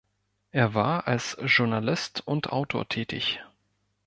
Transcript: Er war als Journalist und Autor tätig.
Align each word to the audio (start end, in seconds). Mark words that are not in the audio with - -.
Er 0.49 0.73
war 0.73 1.05
als 1.05 1.37
Journalist 1.45 2.25
und 2.25 2.49
Autor 2.51 2.89
tätig. 2.89 3.39